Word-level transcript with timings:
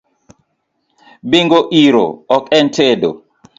Bingo 1.29 1.59
iro 1.83 2.05
ok 2.35 2.43
en 2.57 2.67
tedo 2.75 3.09